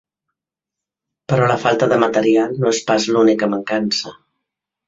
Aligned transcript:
Però 1.33 1.51
la 1.51 1.59
falta 1.65 1.89
de 1.93 2.01
material 2.05 2.57
no 2.65 2.73
és 2.77 2.83
pas 2.91 3.09
l’única 3.13 3.51
mancança. 3.55 4.19